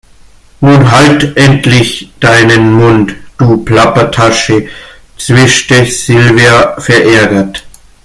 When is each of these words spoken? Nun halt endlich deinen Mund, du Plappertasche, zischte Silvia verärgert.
Nun 0.61 0.89
halt 0.89 1.37
endlich 1.37 2.09
deinen 2.19 2.73
Mund, 2.73 3.13
du 3.37 3.57
Plappertasche, 3.63 4.67
zischte 5.15 5.85
Silvia 5.85 6.75
verärgert. 6.79 7.63